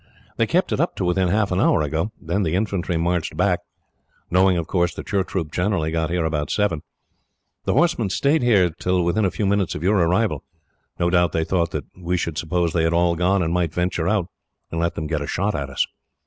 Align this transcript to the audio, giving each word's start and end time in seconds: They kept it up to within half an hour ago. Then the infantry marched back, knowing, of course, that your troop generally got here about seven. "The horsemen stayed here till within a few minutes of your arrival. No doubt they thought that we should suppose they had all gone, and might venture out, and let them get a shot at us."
They 0.37 0.47
kept 0.47 0.71
it 0.71 0.79
up 0.79 0.95
to 0.95 1.05
within 1.05 1.27
half 1.27 1.51
an 1.51 1.59
hour 1.61 1.83
ago. 1.83 2.11
Then 2.19 2.41
the 2.41 2.55
infantry 2.55 2.97
marched 2.97 3.37
back, 3.37 3.59
knowing, 4.31 4.57
of 4.57 4.65
course, 4.65 4.95
that 4.95 5.11
your 5.11 5.23
troop 5.23 5.51
generally 5.51 5.91
got 5.91 6.09
here 6.09 6.25
about 6.25 6.49
seven. 6.49 6.81
"The 7.65 7.73
horsemen 7.75 8.09
stayed 8.09 8.41
here 8.41 8.71
till 8.71 9.03
within 9.05 9.25
a 9.25 9.29
few 9.29 9.45
minutes 9.45 9.75
of 9.75 9.83
your 9.83 9.97
arrival. 9.97 10.43
No 10.99 11.11
doubt 11.11 11.33
they 11.33 11.43
thought 11.45 11.69
that 11.69 11.85
we 11.95 12.17
should 12.17 12.39
suppose 12.39 12.73
they 12.73 12.81
had 12.83 12.93
all 12.93 13.15
gone, 13.15 13.43
and 13.43 13.53
might 13.53 13.75
venture 13.75 14.07
out, 14.07 14.25
and 14.71 14.79
let 14.81 14.95
them 14.95 15.05
get 15.05 15.21
a 15.21 15.27
shot 15.27 15.53
at 15.53 15.69
us." 15.69 15.85